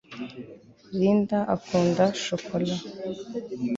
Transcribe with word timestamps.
linda 0.97 1.39
akunda 1.55 2.05
shokora 2.23 2.75